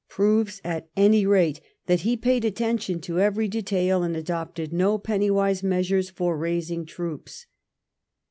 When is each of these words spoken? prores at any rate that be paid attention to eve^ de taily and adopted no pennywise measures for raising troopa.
prores 0.09 0.59
at 0.63 0.89
any 0.97 1.27
rate 1.27 1.61
that 1.85 2.01
be 2.01 2.17
paid 2.17 2.43
attention 2.43 2.99
to 2.99 3.17
eve^ 3.17 3.47
de 3.51 3.61
taily 3.61 4.03
and 4.03 4.17
adopted 4.17 4.73
no 4.73 4.97
pennywise 4.97 5.61
measures 5.61 6.09
for 6.09 6.35
raising 6.39 6.87
troopa. 6.87 7.45